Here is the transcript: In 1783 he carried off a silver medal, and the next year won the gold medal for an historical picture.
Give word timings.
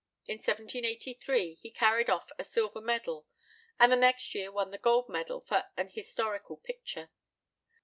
In 0.25 0.37
1783 0.39 1.53
he 1.61 1.69
carried 1.69 2.09
off 2.09 2.31
a 2.39 2.43
silver 2.43 2.81
medal, 2.81 3.27
and 3.79 3.91
the 3.91 3.95
next 3.95 4.33
year 4.33 4.51
won 4.51 4.71
the 4.71 4.79
gold 4.79 5.07
medal 5.07 5.41
for 5.41 5.65
an 5.77 5.89
historical 5.89 6.57
picture. 6.57 7.11